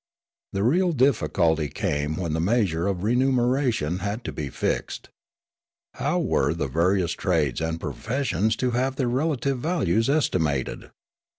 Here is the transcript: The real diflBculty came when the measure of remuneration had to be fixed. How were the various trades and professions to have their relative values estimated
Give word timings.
The 0.53 0.63
real 0.63 0.93
diflBculty 0.93 1.71
came 1.75 2.15
when 2.15 2.33
the 2.33 2.41
measure 2.41 2.87
of 2.87 3.03
remuneration 3.03 3.99
had 3.99 4.23
to 4.23 4.31
be 4.31 4.49
fixed. 4.49 5.09
How 5.93 6.17
were 6.19 6.55
the 6.55 6.67
various 6.67 7.11
trades 7.11 7.61
and 7.61 7.79
professions 7.79 8.55
to 8.55 8.71
have 8.71 8.95
their 8.95 9.07
relative 9.07 9.59
values 9.59 10.09
estimated 10.09 10.89